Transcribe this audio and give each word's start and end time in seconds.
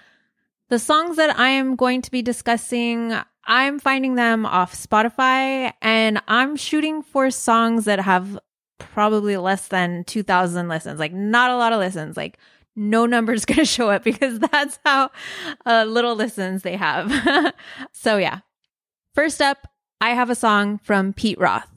The 0.68 0.80
songs 0.80 1.16
that 1.16 1.38
I 1.38 1.50
am 1.50 1.76
going 1.76 2.02
to 2.02 2.10
be 2.10 2.22
discussing, 2.22 3.14
I'm 3.44 3.78
finding 3.78 4.16
them 4.16 4.44
off 4.44 4.74
Spotify, 4.74 5.72
and 5.80 6.20
I'm 6.26 6.56
shooting 6.56 7.02
for 7.02 7.30
songs 7.30 7.84
that 7.84 8.00
have 8.00 8.36
probably 8.78 9.36
less 9.36 9.68
than 9.68 10.02
2,000 10.04 10.66
listens, 10.66 10.98
like 10.98 11.12
not 11.12 11.52
a 11.52 11.56
lot 11.56 11.72
of 11.72 11.78
listens, 11.78 12.16
like 12.16 12.36
no 12.80 13.04
number's 13.06 13.44
going 13.46 13.58
to 13.58 13.64
show 13.64 13.90
up 13.90 14.02
because 14.02 14.38
that's 14.38 14.78
how 14.84 15.10
uh, 15.66 15.84
little 15.84 16.16
listens 16.16 16.62
they 16.62 16.76
have. 16.76 17.54
so, 17.92 18.16
yeah. 18.16 18.40
First 19.14 19.42
up, 19.42 19.68
I 20.00 20.10
have 20.10 20.30
a 20.30 20.34
song 20.34 20.78
from 20.78 21.12
Pete 21.12 21.38
Roth. 21.38 21.68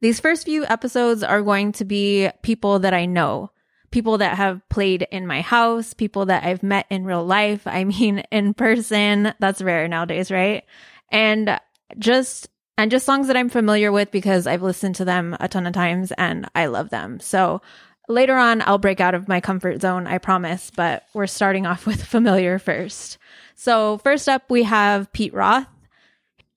These 0.00 0.20
first 0.20 0.44
few 0.44 0.64
episodes 0.66 1.22
are 1.22 1.42
going 1.42 1.72
to 1.72 1.84
be 1.84 2.30
people 2.42 2.78
that 2.80 2.94
I 2.94 3.06
know, 3.06 3.50
people 3.90 4.18
that 4.18 4.36
have 4.36 4.66
played 4.68 5.06
in 5.10 5.26
my 5.26 5.40
house, 5.40 5.94
people 5.94 6.26
that 6.26 6.44
I've 6.44 6.62
met 6.62 6.86
in 6.90 7.04
real 7.04 7.24
life. 7.24 7.66
I 7.66 7.84
mean, 7.84 8.20
in 8.30 8.54
person. 8.54 9.34
That's 9.40 9.62
rare 9.62 9.86
nowadays, 9.88 10.30
right? 10.30 10.64
And 11.10 11.60
just, 11.98 12.48
and 12.78 12.90
just 12.90 13.06
songs 13.06 13.26
that 13.26 13.36
I'm 13.36 13.50
familiar 13.50 13.92
with 13.92 14.10
because 14.10 14.46
I've 14.46 14.62
listened 14.62 14.96
to 14.96 15.04
them 15.04 15.36
a 15.38 15.48
ton 15.48 15.66
of 15.66 15.74
times 15.74 16.12
and 16.12 16.48
I 16.54 16.66
love 16.66 16.90
them. 16.90 17.20
So 17.20 17.60
later 18.08 18.36
on, 18.36 18.62
I'll 18.62 18.78
break 18.78 19.00
out 19.00 19.14
of 19.14 19.28
my 19.28 19.40
comfort 19.40 19.80
zone, 19.80 20.06
I 20.06 20.18
promise, 20.18 20.70
but 20.74 21.04
we're 21.14 21.26
starting 21.26 21.66
off 21.66 21.86
with 21.86 22.04
familiar 22.04 22.58
first. 22.58 23.18
So 23.54 23.98
first 23.98 24.28
up, 24.28 24.50
we 24.50 24.64
have 24.64 25.12
Pete 25.12 25.34
Roth. 25.34 25.66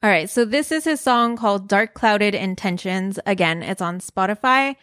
All 0.03 0.09
right, 0.09 0.29
so 0.29 0.45
this 0.45 0.71
is 0.71 0.83
his 0.83 1.01
song 1.01 1.37
called 1.37 1.67
Dark 1.67 1.93
Clouded 1.95 2.35
Intentions. 2.35 3.19
Again, 3.25 3.63
it's 3.63 3.81
on 3.81 3.99
Spotify. 3.99 4.75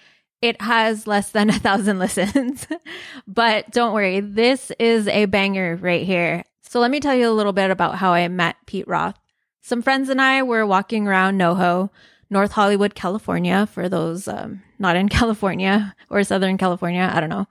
It 0.43 0.61
has 0.61 1.07
less 1.07 1.31
than 1.31 1.51
a 1.51 1.59
thousand 1.59 1.99
listens, 1.99 2.67
but 3.27 3.71
don't 3.71 3.95
worry, 3.95 4.21
this 4.21 4.73
is 4.79 5.07
a 5.09 5.27
banger 5.27 5.77
right 5.77 6.05
here. 6.05 6.45
So 6.63 6.81
let 6.81 6.91
me 6.91 6.99
tell 6.99 7.15
you 7.15 7.31
a 7.31 7.33
little 7.33 7.53
bit 7.53 7.71
about 7.71 7.95
how 7.97 8.13
I 8.13 8.27
met 8.29 8.57
Pete 8.67 8.89
Roth. 8.89 9.15
Some 9.63 9.81
friends 9.81 10.09
and 10.09 10.21
I 10.21 10.43
were 10.43 10.67
walking 10.67 11.07
around 11.07 11.39
NoHo, 11.39 11.91
North 12.35 12.53
Hollywood, 12.53 12.95
California, 12.95 13.67
for 13.67 13.89
those 13.89 14.29
um, 14.29 14.63
not 14.79 14.97
in 14.97 15.09
California 15.19 15.95
or 16.11 16.23
Southern 16.23 16.59
California. 16.59 17.11
I 17.11 17.21
don't 17.21 17.31
know. 17.31 17.49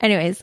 Anyways, 0.00 0.42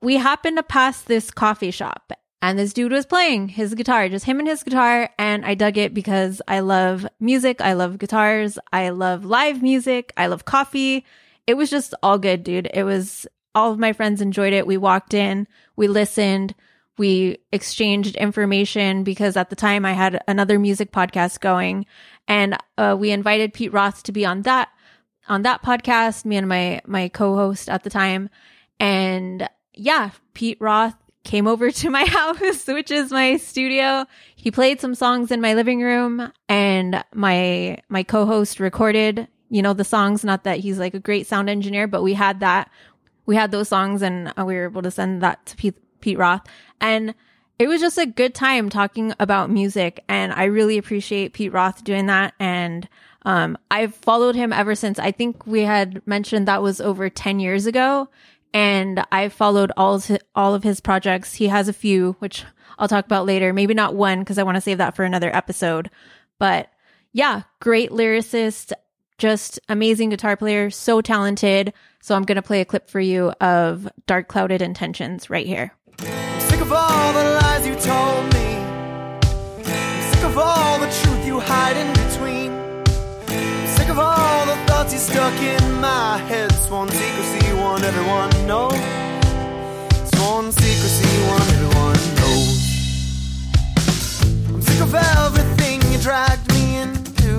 we 0.00 0.16
happened 0.16 0.58
to 0.58 0.62
pass 0.62 1.02
this 1.02 1.32
coffee 1.32 1.72
shop 1.72 2.12
and 2.42 2.58
this 2.58 2.72
dude 2.72 2.90
was 2.90 3.06
playing 3.06 3.48
his 3.48 3.74
guitar, 3.74 4.08
just 4.08 4.24
him 4.24 4.40
and 4.40 4.48
his 4.48 4.64
guitar. 4.64 5.08
And 5.16 5.46
I 5.46 5.54
dug 5.54 5.78
it 5.78 5.94
because 5.94 6.42
I 6.48 6.58
love 6.58 7.06
music. 7.20 7.60
I 7.60 7.74
love 7.74 7.98
guitars. 7.98 8.58
I 8.72 8.90
love 8.90 9.24
live 9.24 9.62
music. 9.62 10.12
I 10.16 10.26
love 10.26 10.44
coffee. 10.44 11.06
It 11.46 11.54
was 11.54 11.70
just 11.70 11.94
all 12.02 12.18
good, 12.18 12.42
dude. 12.42 12.68
It 12.74 12.82
was 12.82 13.28
all 13.54 13.70
of 13.72 13.78
my 13.78 13.92
friends 13.92 14.20
enjoyed 14.20 14.52
it. 14.52 14.66
We 14.66 14.76
walked 14.76 15.14
in, 15.14 15.46
we 15.76 15.86
listened, 15.86 16.54
we 16.98 17.38
exchanged 17.52 18.16
information 18.16 19.02
because 19.04 19.36
at 19.36 19.50
the 19.50 19.56
time 19.56 19.84
I 19.84 19.92
had 19.92 20.22
another 20.28 20.58
music 20.58 20.92
podcast 20.92 21.40
going 21.40 21.86
and 22.28 22.56
uh, 22.76 22.96
we 22.98 23.10
invited 23.10 23.54
Pete 23.54 23.72
Roth 23.72 24.02
to 24.04 24.12
be 24.12 24.26
on 24.26 24.42
that, 24.42 24.68
on 25.28 25.42
that 25.42 25.62
podcast, 25.62 26.24
me 26.24 26.36
and 26.36 26.48
my, 26.48 26.80
my 26.86 27.08
co-host 27.08 27.68
at 27.68 27.82
the 27.82 27.90
time. 27.90 28.28
And 28.78 29.48
yeah, 29.74 30.10
Pete 30.34 30.58
Roth 30.60 30.94
came 31.24 31.46
over 31.46 31.70
to 31.70 31.90
my 31.90 32.04
house, 32.08 32.66
which 32.66 32.90
is 32.90 33.10
my 33.10 33.36
studio. 33.36 34.04
He 34.36 34.50
played 34.50 34.80
some 34.80 34.94
songs 34.94 35.30
in 35.30 35.40
my 35.40 35.54
living 35.54 35.80
room 35.80 36.32
and 36.48 37.02
my, 37.14 37.78
my 37.88 38.02
co-host 38.02 38.60
recorded, 38.60 39.28
you 39.48 39.62
know, 39.62 39.72
the 39.72 39.84
songs. 39.84 40.24
Not 40.24 40.44
that 40.44 40.58
he's 40.58 40.78
like 40.78 40.94
a 40.94 41.00
great 41.00 41.26
sound 41.26 41.48
engineer, 41.48 41.86
but 41.86 42.02
we 42.02 42.14
had 42.14 42.40
that. 42.40 42.70
We 43.24 43.36
had 43.36 43.50
those 43.50 43.68
songs 43.68 44.02
and 44.02 44.32
we 44.36 44.54
were 44.54 44.64
able 44.64 44.82
to 44.82 44.90
send 44.90 45.22
that 45.22 45.46
to 45.46 45.56
Pete, 45.56 45.76
Pete 46.02 46.18
Roth. 46.18 46.42
And 46.80 47.14
it 47.58 47.68
was 47.68 47.80
just 47.80 47.98
a 47.98 48.06
good 48.06 48.34
time 48.34 48.68
talking 48.68 49.14
about 49.18 49.50
music. 49.50 50.04
And 50.08 50.32
I 50.32 50.44
really 50.44 50.78
appreciate 50.78 51.32
Pete 51.32 51.52
Roth 51.52 51.84
doing 51.84 52.06
that. 52.06 52.34
And, 52.38 52.88
um, 53.24 53.56
I've 53.70 53.94
followed 53.94 54.34
him 54.34 54.52
ever 54.52 54.74
since. 54.74 54.98
I 54.98 55.12
think 55.12 55.46
we 55.46 55.62
had 55.62 56.04
mentioned 56.06 56.48
that 56.48 56.62
was 56.62 56.80
over 56.80 57.08
10 57.08 57.40
years 57.40 57.66
ago 57.66 58.08
and 58.54 59.04
I've 59.10 59.32
followed 59.32 59.72
all 59.76 59.94
of 59.94 60.06
his, 60.06 60.18
all 60.34 60.54
of 60.54 60.62
his 60.62 60.80
projects. 60.80 61.34
He 61.34 61.48
has 61.48 61.68
a 61.68 61.72
few, 61.72 62.16
which 62.18 62.44
I'll 62.78 62.88
talk 62.88 63.04
about 63.04 63.26
later. 63.26 63.52
Maybe 63.52 63.74
not 63.74 63.94
one 63.94 64.20
because 64.20 64.38
I 64.38 64.42
want 64.42 64.56
to 64.56 64.60
save 64.60 64.78
that 64.78 64.96
for 64.96 65.04
another 65.04 65.34
episode. 65.34 65.90
But 66.38 66.68
yeah, 67.12 67.42
great 67.60 67.90
lyricist, 67.90 68.72
just 69.18 69.60
amazing 69.68 70.10
guitar 70.10 70.36
player, 70.36 70.70
so 70.70 71.00
talented. 71.00 71.72
So 72.00 72.14
I'm 72.14 72.24
going 72.24 72.36
to 72.36 72.42
play 72.42 72.60
a 72.60 72.64
clip 72.64 72.90
for 72.90 73.00
you 73.00 73.30
of 73.40 73.88
Dark 74.06 74.28
Clouded 74.28 74.60
Intentions 74.60 75.30
right 75.30 75.46
here. 75.46 75.72
Of 76.72 76.78
all 76.78 77.12
the 77.12 77.24
lies 77.42 77.66
you 77.66 77.74
told 77.74 78.24
me. 78.32 78.48
I'm 79.58 80.02
sick 80.10 80.24
of 80.24 80.38
all 80.38 80.78
the 80.80 80.90
truth 81.00 81.26
you 81.26 81.38
hide 81.38 81.76
in 81.76 81.90
between. 82.02 82.50
I'm 83.28 83.66
sick 83.76 83.90
of 83.90 83.98
all 83.98 84.46
the 84.46 84.56
thoughts 84.66 84.94
you 84.94 84.98
stuck 84.98 85.38
in 85.54 85.64
my 85.82 86.16
head. 86.28 86.50
Sworn 86.64 86.88
secrecy, 86.88 87.44
one 87.70 87.84
everyone 87.84 88.30
knows. 88.46 88.80
Sworn 90.14 90.50
secrecy, 90.50 91.12
one 91.34 91.46
everyone 91.54 92.00
knows. 92.20 92.56
I'm 94.48 94.62
sick 94.62 94.80
of 94.80 94.94
everything 94.94 95.82
you 95.92 95.98
dragged 95.98 96.46
me 96.54 96.78
into. 96.84 97.32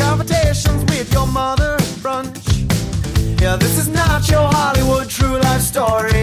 Conversations 0.00 0.84
with 0.84 1.12
your 1.12 1.26
mother 1.26 1.74
at 1.74 1.94
brunch. 2.04 3.40
Yeah, 3.40 3.56
this 3.56 3.78
is 3.78 3.88
not 3.88 4.30
your 4.30 4.46
Hollywood 4.46 5.08
true 5.10 5.38
life 5.40 5.60
story. 5.60 6.17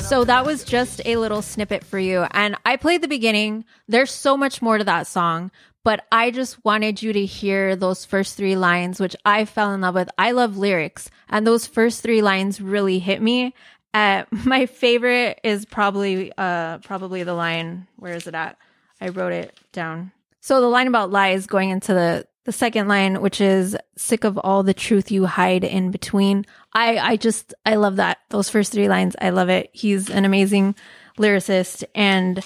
So 0.00 0.24
that 0.24 0.44
was 0.44 0.62
just 0.62 1.00
a 1.06 1.16
little 1.16 1.40
snippet 1.40 1.82
for 1.82 1.98
you. 1.98 2.26
And 2.32 2.54
I 2.66 2.76
played 2.76 3.00
the 3.00 3.08
beginning. 3.08 3.64
There's 3.88 4.10
so 4.10 4.36
much 4.36 4.60
more 4.60 4.76
to 4.76 4.84
that 4.84 5.06
song, 5.06 5.50
but 5.84 6.04
I 6.12 6.30
just 6.30 6.62
wanted 6.62 7.02
you 7.02 7.14
to 7.14 7.24
hear 7.24 7.76
those 7.76 8.04
first 8.04 8.36
three 8.36 8.56
lines, 8.56 9.00
which 9.00 9.16
I 9.24 9.46
fell 9.46 9.72
in 9.72 9.80
love 9.80 9.94
with. 9.94 10.10
I 10.18 10.32
love 10.32 10.58
lyrics 10.58 11.08
and 11.30 11.46
those 11.46 11.66
first 11.66 12.02
three 12.02 12.20
lines 12.20 12.60
really 12.60 12.98
hit 12.98 13.22
me. 13.22 13.54
Uh, 13.94 14.24
my 14.30 14.66
favorite 14.66 15.40
is 15.44 15.64
probably, 15.64 16.30
uh, 16.36 16.76
probably 16.80 17.22
the 17.22 17.32
line. 17.32 17.86
Where 17.96 18.12
is 18.12 18.26
it 18.26 18.34
at? 18.34 18.58
I 19.00 19.08
wrote 19.08 19.32
it 19.32 19.58
down. 19.72 20.12
So 20.42 20.60
the 20.60 20.68
line 20.68 20.88
about 20.88 21.10
lies 21.10 21.46
going 21.46 21.70
into 21.70 21.94
the 21.94 22.26
the 22.44 22.52
second 22.52 22.88
line, 22.88 23.20
which 23.20 23.40
is 23.40 23.76
sick 23.96 24.24
of 24.24 24.38
all 24.38 24.62
the 24.62 24.74
truth 24.74 25.10
you 25.10 25.26
hide 25.26 25.64
in 25.64 25.90
between. 25.90 26.44
I 26.72 26.98
I 26.98 27.16
just 27.16 27.54
I 27.64 27.76
love 27.76 27.96
that. 27.96 28.18
Those 28.30 28.50
first 28.50 28.72
three 28.72 28.88
lines, 28.88 29.16
I 29.20 29.30
love 29.30 29.48
it. 29.48 29.70
He's 29.72 30.10
an 30.10 30.24
amazing 30.24 30.74
lyricist 31.18 31.84
and 31.94 32.44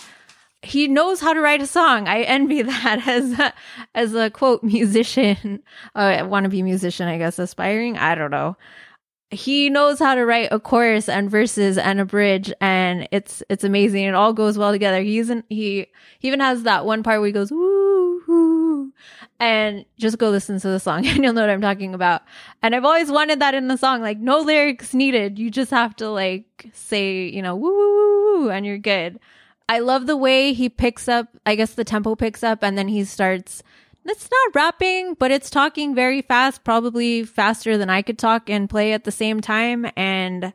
he 0.62 0.88
knows 0.88 1.20
how 1.20 1.32
to 1.32 1.40
write 1.40 1.62
a 1.62 1.66
song. 1.66 2.08
I 2.08 2.22
envy 2.22 2.62
that 2.62 3.06
as 3.06 3.38
a, 3.38 3.54
as 3.94 4.14
a 4.14 4.30
quote 4.30 4.62
musician, 4.62 5.62
uh, 5.94 6.18
wannabe 6.24 6.64
musician, 6.64 7.08
I 7.08 7.18
guess, 7.18 7.38
aspiring. 7.38 7.96
I 7.96 8.14
don't 8.14 8.30
know 8.30 8.56
he 9.30 9.68
knows 9.68 9.98
how 9.98 10.14
to 10.14 10.24
write 10.24 10.48
a 10.50 10.58
chorus 10.58 11.08
and 11.08 11.30
verses 11.30 11.76
and 11.76 12.00
a 12.00 12.04
bridge 12.04 12.52
and 12.60 13.06
it's 13.10 13.42
it's 13.50 13.64
amazing 13.64 14.04
it 14.04 14.14
all 14.14 14.32
goes 14.32 14.56
well 14.56 14.72
together 14.72 15.02
he's 15.02 15.28
in, 15.28 15.44
he 15.48 15.86
he 16.18 16.28
even 16.28 16.40
has 16.40 16.62
that 16.62 16.86
one 16.86 17.02
part 17.02 17.20
where 17.20 17.26
he 17.26 17.32
goes 17.32 17.50
and 19.40 19.84
just 19.98 20.18
go 20.18 20.30
listen 20.30 20.58
to 20.58 20.68
the 20.68 20.80
song 20.80 21.06
and 21.06 21.22
you'll 21.22 21.32
know 21.32 21.42
what 21.42 21.50
i'm 21.50 21.60
talking 21.60 21.94
about 21.94 22.22
and 22.62 22.74
i've 22.74 22.84
always 22.84 23.10
wanted 23.10 23.40
that 23.40 23.54
in 23.54 23.68
the 23.68 23.76
song 23.76 24.00
like 24.00 24.18
no 24.18 24.40
lyrics 24.40 24.94
needed 24.94 25.38
you 25.38 25.50
just 25.50 25.70
have 25.70 25.94
to 25.96 26.08
like 26.08 26.70
say 26.72 27.28
you 27.28 27.42
know 27.42 27.56
woo 27.56 27.74
woo 27.74 28.40
woo, 28.42 28.50
and 28.50 28.64
you're 28.66 28.78
good 28.78 29.18
i 29.68 29.78
love 29.78 30.06
the 30.06 30.16
way 30.16 30.52
he 30.52 30.68
picks 30.68 31.08
up 31.08 31.28
i 31.46 31.54
guess 31.54 31.74
the 31.74 31.84
tempo 31.84 32.14
picks 32.14 32.42
up 32.42 32.62
and 32.62 32.76
then 32.76 32.88
he 32.88 33.04
starts 33.04 33.62
it's 34.08 34.30
not 34.30 34.54
rapping, 34.54 35.14
but 35.14 35.30
it's 35.30 35.50
talking 35.50 35.94
very 35.94 36.22
fast, 36.22 36.64
probably 36.64 37.24
faster 37.24 37.76
than 37.76 37.90
I 37.90 38.02
could 38.02 38.18
talk 38.18 38.48
and 38.48 38.68
play 38.68 38.92
at 38.92 39.04
the 39.04 39.12
same 39.12 39.40
time. 39.40 39.86
And 39.96 40.52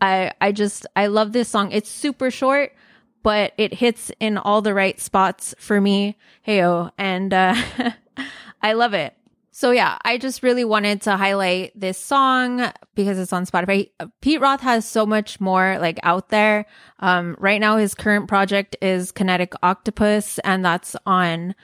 I, 0.00 0.32
I 0.40 0.52
just, 0.52 0.86
I 0.94 1.06
love 1.06 1.32
this 1.32 1.48
song. 1.48 1.72
It's 1.72 1.90
super 1.90 2.30
short, 2.30 2.74
but 3.22 3.52
it 3.58 3.74
hits 3.74 4.10
in 4.20 4.38
all 4.38 4.62
the 4.62 4.74
right 4.74 5.00
spots 5.00 5.54
for 5.58 5.80
me. 5.80 6.16
Heyo. 6.46 6.90
And, 6.98 7.32
uh, 7.32 7.54
I 8.62 8.74
love 8.74 8.94
it. 8.94 9.14
So 9.54 9.70
yeah, 9.70 9.98
I 10.02 10.16
just 10.16 10.42
really 10.42 10.64
wanted 10.64 11.02
to 11.02 11.16
highlight 11.18 11.78
this 11.78 11.98
song 11.98 12.72
because 12.94 13.18
it's 13.18 13.34
on 13.34 13.44
Spotify. 13.44 13.90
Pete 14.22 14.40
Roth 14.40 14.62
has 14.62 14.88
so 14.88 15.04
much 15.04 15.40
more 15.40 15.78
like 15.78 16.00
out 16.02 16.30
there. 16.30 16.64
Um, 17.00 17.36
right 17.38 17.60
now 17.60 17.76
his 17.76 17.94
current 17.94 18.28
project 18.28 18.76
is 18.80 19.12
Kinetic 19.12 19.52
Octopus 19.62 20.38
and 20.38 20.64
that's 20.64 20.96
on 21.04 21.54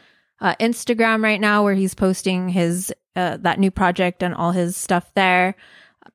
uh, 0.40 0.54
Instagram 0.60 1.22
right 1.22 1.40
now 1.40 1.64
where 1.64 1.74
he's 1.74 1.94
posting 1.94 2.50
his, 2.50 2.92
uh, 3.16 3.38
that 3.38 3.58
new 3.58 3.70
project 3.70 4.22
and 4.22 4.34
all 4.34 4.52
his 4.52 4.76
stuff 4.76 5.10
there. 5.14 5.56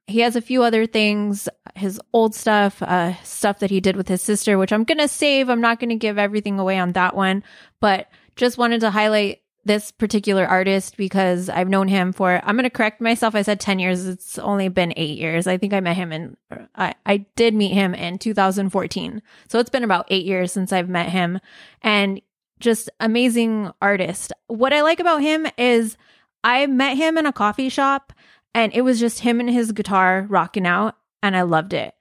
He 0.07 0.19
has 0.19 0.35
a 0.35 0.41
few 0.41 0.63
other 0.63 0.85
things, 0.85 1.47
his 1.75 1.99
old 2.13 2.35
stuff, 2.35 2.81
uh, 2.81 3.13
stuff 3.23 3.59
that 3.59 3.69
he 3.69 3.79
did 3.79 3.95
with 3.95 4.07
his 4.07 4.21
sister, 4.21 4.57
which 4.57 4.73
I'm 4.73 4.83
going 4.83 4.97
to 4.97 5.07
save. 5.07 5.49
I'm 5.49 5.61
not 5.61 5.79
going 5.79 5.89
to 5.89 5.95
give 5.95 6.17
everything 6.17 6.59
away 6.59 6.77
on 6.77 6.93
that 6.93 7.15
one, 7.15 7.43
but 7.79 8.09
just 8.35 8.57
wanted 8.57 8.81
to 8.81 8.91
highlight 8.91 9.41
this 9.65 9.91
particular 9.91 10.45
artist 10.45 10.97
because 10.97 11.49
I've 11.49 11.69
known 11.69 11.87
him 11.87 12.11
for, 12.11 12.41
I'm 12.43 12.55
going 12.55 12.63
to 12.63 12.69
correct 12.69 12.99
myself. 12.99 13.33
I 13.33 13.43
said 13.43 13.59
10 13.59 13.79
years. 13.79 14.05
It's 14.05 14.37
only 14.37 14.67
been 14.67 14.93
eight 14.97 15.17
years. 15.17 15.47
I 15.47 15.57
think 15.57 15.73
I 15.73 15.79
met 15.79 15.95
him 15.95 16.11
in, 16.11 16.37
I, 16.75 16.95
I 17.05 17.25
did 17.35 17.53
meet 17.53 17.71
him 17.71 17.93
in 17.93 18.17
2014. 18.17 19.21
So 19.47 19.59
it's 19.59 19.69
been 19.69 19.83
about 19.83 20.07
eight 20.09 20.25
years 20.25 20.51
since 20.51 20.73
I've 20.73 20.89
met 20.89 21.09
him 21.09 21.39
and 21.81 22.21
just 22.59 22.89
amazing 22.99 23.71
artist. 23.81 24.33
What 24.47 24.73
I 24.73 24.81
like 24.81 24.99
about 24.99 25.21
him 25.21 25.47
is 25.57 25.97
I 26.43 26.65
met 26.67 26.97
him 26.97 27.17
in 27.17 27.25
a 27.25 27.33
coffee 27.33 27.69
shop 27.69 28.12
and 28.53 28.73
it 28.73 28.81
was 28.81 28.99
just 28.99 29.19
him 29.19 29.39
and 29.39 29.49
his 29.49 29.71
guitar 29.71 30.25
rocking 30.29 30.67
out 30.67 30.95
and 31.21 31.35
I 31.35 31.43
loved 31.43 31.73
it. 31.73 31.93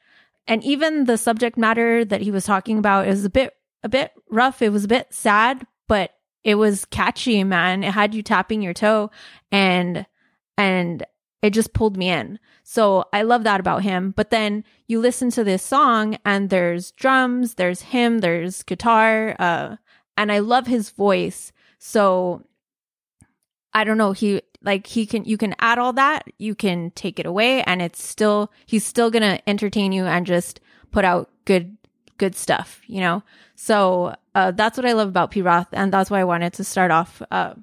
And 0.46 0.62
even 0.64 1.04
the 1.04 1.16
subject 1.16 1.56
matter 1.56 2.04
that 2.04 2.20
he 2.20 2.31
was 2.31 2.44
talking 2.44 2.78
about 2.78 3.08
is 3.08 3.25
a 3.25 3.31
bit, 3.31 3.54
a 3.82 3.88
bit 3.88 4.12
rough. 4.31 4.60
It 4.60 4.70
was 4.70 4.84
a 4.84 4.88
bit 4.88 5.12
sad, 5.14 5.66
but 5.88 6.10
it 6.44 6.56
was 6.56 6.84
catchy, 6.87 7.44
man. 7.44 7.84
It 7.84 7.93
had 7.93 8.14
you 8.14 8.22
tapping 8.22 8.60
your 8.60 8.75
toe 8.75 9.10
and, 9.52 10.04
and 10.58 11.06
it 11.43 11.50
just 11.50 11.72
pulled 11.72 11.96
me 11.96 12.08
in. 12.08 12.38
So 12.64 13.05
I 13.12 13.22
love 13.22 13.44
that 13.44 13.60
about 13.60 13.82
him. 13.82 14.12
But 14.16 14.31
then 14.31 14.64
you 14.88 15.00
listen 15.00 15.31
to 15.31 15.44
this 15.44 15.62
song 15.62 16.19
and 16.25 16.50
there's 16.50 16.90
drums, 16.93 17.55
there's 17.55 17.82
him, 17.82 18.19
there's 18.19 18.62
guitar, 18.62 19.37
uh, 19.38 19.76
and 20.16 20.31
I 20.31 20.40
love 20.40 20.66
his 20.66 20.90
voice. 20.90 21.52
So 21.78 22.44
I 23.72 23.84
don't 23.84 23.98
know, 23.98 24.12
he 24.12 24.43
like 24.64 24.86
he 24.86 25.06
can 25.06 25.24
you 25.24 25.36
can 25.36 25.54
add 25.58 25.78
all 25.78 25.92
that, 25.94 26.24
you 26.38 26.54
can 26.54 26.90
take 26.92 27.18
it 27.18 27.26
away 27.26 27.62
and 27.62 27.82
it's 27.82 28.02
still 28.02 28.50
he's 28.66 28.84
still 28.84 29.10
going 29.10 29.22
to 29.22 29.48
entertain 29.48 29.92
you 29.92 30.06
and 30.06 30.26
just 30.26 30.60
put 30.90 31.04
out 31.04 31.30
good 31.44 31.76
good 32.22 32.36
stuff, 32.36 32.80
you 32.86 33.00
know? 33.00 33.22
So 33.56 34.14
uh, 34.34 34.52
that's 34.52 34.78
what 34.78 34.86
I 34.86 34.92
love 34.92 35.08
about 35.08 35.32
P. 35.32 35.42
Roth. 35.42 35.66
And 35.72 35.92
that's 35.92 36.10
why 36.10 36.20
I 36.20 36.24
wanted 36.24 36.52
to 36.54 36.64
start 36.64 36.90
off. 36.90 37.20
Uh, 37.30 37.54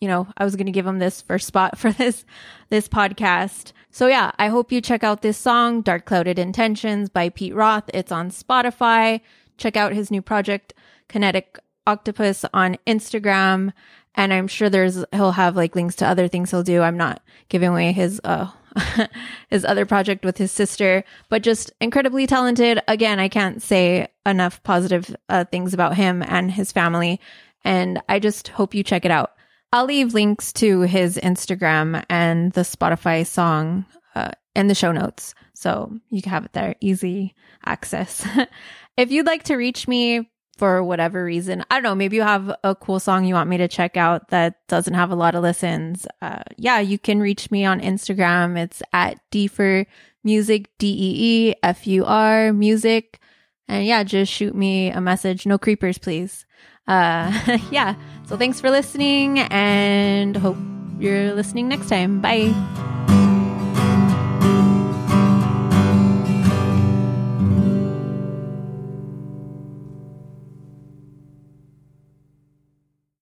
you 0.00 0.08
know, 0.08 0.26
I 0.36 0.44
was 0.44 0.56
going 0.56 0.66
to 0.66 0.72
give 0.72 0.86
him 0.86 0.98
this 0.98 1.20
first 1.20 1.46
spot 1.46 1.76
for 1.78 1.92
this, 1.92 2.24
this 2.70 2.88
podcast. 2.88 3.72
So 3.90 4.06
yeah, 4.06 4.30
I 4.38 4.48
hope 4.48 4.72
you 4.72 4.80
check 4.80 5.04
out 5.04 5.22
this 5.22 5.36
song, 5.36 5.82
Dark 5.82 6.06
Clouded 6.06 6.38
Intentions 6.38 7.08
by 7.08 7.28
Pete 7.28 7.54
Roth. 7.54 7.90
It's 7.92 8.12
on 8.12 8.30
Spotify. 8.30 9.20
Check 9.58 9.76
out 9.76 9.92
his 9.92 10.10
new 10.10 10.22
project, 10.22 10.72
Kinetic 11.08 11.58
Octopus 11.86 12.44
on 12.54 12.76
Instagram. 12.86 13.72
And 14.14 14.32
I'm 14.32 14.48
sure 14.48 14.68
there's, 14.68 15.04
he'll 15.12 15.32
have 15.32 15.56
like 15.56 15.76
links 15.76 15.96
to 15.96 16.06
other 16.06 16.28
things 16.28 16.50
he'll 16.50 16.62
do. 16.62 16.82
I'm 16.82 16.96
not 16.96 17.22
giving 17.48 17.68
away 17.68 17.92
his, 17.92 18.20
uh, 18.24 18.50
his 19.48 19.64
other 19.64 19.86
project 19.86 20.24
with 20.24 20.38
his 20.38 20.52
sister, 20.52 21.04
but 21.28 21.42
just 21.42 21.72
incredibly 21.80 22.26
talented. 22.26 22.80
Again, 22.88 23.20
I 23.20 23.28
can't 23.28 23.62
say 23.62 24.08
enough 24.26 24.62
positive 24.62 25.14
uh, 25.28 25.44
things 25.44 25.74
about 25.74 25.96
him 25.96 26.22
and 26.26 26.50
his 26.50 26.72
family. 26.72 27.20
And 27.64 28.00
I 28.08 28.18
just 28.18 28.48
hope 28.48 28.74
you 28.74 28.82
check 28.82 29.04
it 29.04 29.10
out. 29.10 29.32
I'll 29.72 29.84
leave 29.84 30.14
links 30.14 30.52
to 30.54 30.82
his 30.82 31.16
Instagram 31.18 32.04
and 32.08 32.52
the 32.52 32.62
Spotify 32.62 33.26
song 33.26 33.84
uh, 34.14 34.30
in 34.54 34.68
the 34.68 34.74
show 34.74 34.92
notes. 34.92 35.34
So 35.54 35.92
you 36.10 36.22
can 36.22 36.30
have 36.30 36.44
it 36.44 36.52
there, 36.52 36.74
easy 36.80 37.34
access. 37.66 38.26
if 38.96 39.10
you'd 39.10 39.26
like 39.26 39.42
to 39.44 39.56
reach 39.56 39.86
me, 39.86 40.30
for 40.58 40.82
whatever 40.82 41.24
reason. 41.24 41.64
I 41.70 41.76
don't 41.76 41.84
know. 41.84 41.94
Maybe 41.94 42.16
you 42.16 42.22
have 42.22 42.54
a 42.64 42.74
cool 42.74 42.98
song 43.00 43.24
you 43.24 43.34
want 43.34 43.48
me 43.48 43.56
to 43.58 43.68
check 43.68 43.96
out 43.96 44.28
that 44.28 44.66
doesn't 44.66 44.94
have 44.94 45.10
a 45.10 45.14
lot 45.14 45.34
of 45.36 45.42
listens. 45.42 46.06
Uh, 46.20 46.42
yeah, 46.56 46.80
you 46.80 46.98
can 46.98 47.20
reach 47.20 47.50
me 47.50 47.64
on 47.64 47.80
Instagram. 47.80 48.58
It's 48.58 48.82
at 48.92 49.18
Deefur 49.30 49.86
Music, 50.24 50.68
D 50.78 50.88
E 50.88 51.50
E 51.50 51.54
F 51.62 51.86
U 51.86 52.04
R 52.04 52.52
Music. 52.52 53.20
And 53.68 53.86
yeah, 53.86 54.02
just 54.02 54.32
shoot 54.32 54.54
me 54.54 54.90
a 54.90 55.00
message. 55.00 55.46
No 55.46 55.58
creepers, 55.58 55.96
please. 55.98 56.44
Uh, 56.88 57.58
yeah. 57.70 57.94
So 58.26 58.36
thanks 58.36 58.60
for 58.60 58.70
listening 58.70 59.38
and 59.38 60.36
hope 60.36 60.56
you're 60.98 61.34
listening 61.34 61.68
next 61.68 61.88
time. 61.88 62.20
Bye. 62.20 62.97